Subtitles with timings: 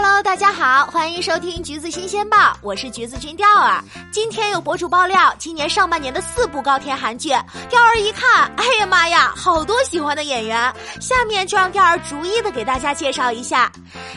[0.00, 3.82] Hello，大家好，欢迎收听橘子新鲜报，我是橘子君钓儿。
[4.12, 7.30] 今天有博主爆料，今年上半年的四部高甜韩剧，
[7.68, 10.72] 钓儿一看，哎呀妈呀，好多喜欢的演员。
[11.00, 13.72] 下面就让钓儿逐一的给大家介绍一下。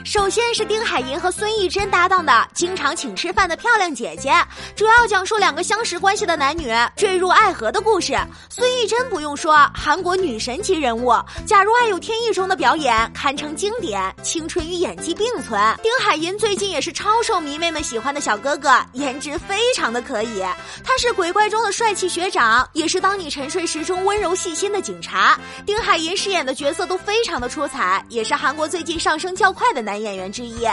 [0.06, 4.32] 首先是丁海寅和孙艺珍搭档的，经常请吃饭的漂亮姐姐，
[4.76, 8.16] 主要讲述两个相识关系的男女坠入爱河的故事。
[8.50, 11.10] 孙艺珍不用说，韩国女神级人物，
[11.44, 15.60] 《假如爱有天意》中的表演堪称经典，青春与演技并存。
[15.84, 20.42] 丁海寅最近也是超受迷妹们喜欢的小哥哥，颜值非常的可以。
[20.84, 25.40] 他是鬼怪中的帅气学长，也是当你沉睡时中温柔细心的警察。
[25.66, 30.68] 丁海寅饰演的角色都非常的出彩，也是韩国最近上升较快的男演员之一。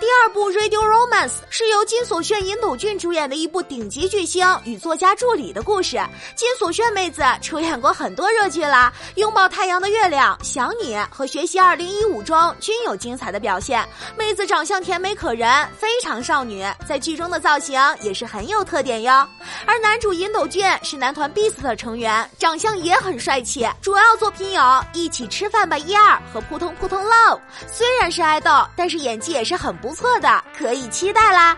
[0.00, 6.00] 第二部《Radio Romance》是由金所炫、尹斗俊主演的一部顶级巨星与作家助理的故事。
[6.34, 13.86] 金所炫妹子出演过很多热剧啦，《拥抱太阳的月亮》、《想你》和《学习二零一五》中均有精彩的表现。
[14.18, 19.26] 妹子长相甜美可人，非常少女，在剧中的造型也是很有特点哟。
[19.64, 23.66] 而男主尹斗俊是男团 BEAST 的成员，长相也很帅气。
[23.80, 24.60] 主要作品有
[24.92, 27.36] 《一起吃饭吧一二》和《扑通扑通 Love》。
[27.66, 31.54] 虽然是爱豆，但是演技也是很不错的，可以期待啦。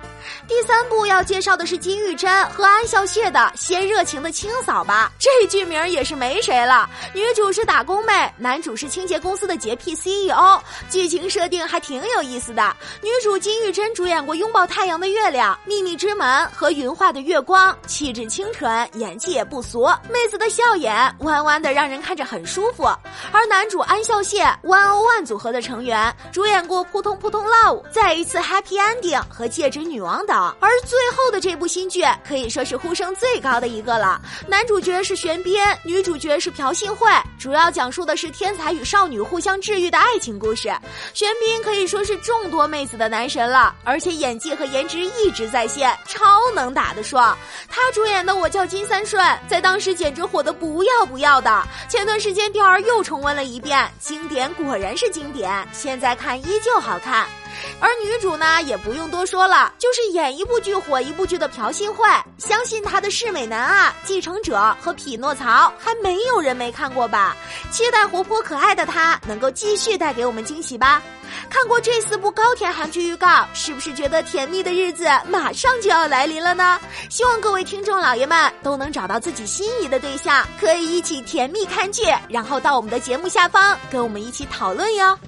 [0.48, 6.88] 第三部要介绍的是金玉珍和安孝燮的《先热情的清扫吧》，这剧名也是没谁了。
[7.12, 10.60] 女主是打工妹，男主是清洁公司的洁癖 CEO，
[10.90, 12.74] 剧情设定还挺有意思的。
[13.02, 19.86] 女主金玉珍主演过《拥抱太阳的月亮》《秘密之门》和《云画的月光》，气质清纯，演技也不俗。
[20.10, 22.84] 妹子的笑眼弯弯的，让人看着很舒服。
[23.32, 30.56] 而男主安孝燮，One O One 组合的成员，主演过《扑通扑通 Love》，再一次 Happy Ending 和《戒指女王》等。
[30.60, 34.20] 而最后的这部新剧可以说是呼声最高的一个了。
[34.46, 37.10] 男主角是玄彬，女主角是朴信惠，
[37.46, 40.68] 主要讲述的是天才与少女互相治愈的爱情故事。
[41.14, 47.20] 玄彬可以说是众多妹子的男神了，而且演技和颜值一直在线，超能打的说。
[47.68, 51.62] 他主演的《我叫金三顺》在当时简直火得不要不要的。
[51.88, 57.28] 前段时间钓儿又重温了一遍，经典果然是经典，现在看依旧好看。
[57.80, 62.04] 而女主呢，也不用多说了，就是演一部剧火一部剧的朴信惠。
[62.38, 67.35] 相信她的《世美男啊》《继承者》和《匹诺曹》还没有人没看过吧？
[67.70, 71.02] 期待活泼可爱的他能够继续带给我们惊喜吧。
[71.50, 76.80] 看过这四部高甜韩剧预告，是不是觉得甜蜜的日子马上就要来临了呢？
[77.10, 85.18] 希望各位听众老爷们都能找到自己心仪的对象，可以一起甜蜜看剧，然后到我们的节目下方跟我们一起讨论哟。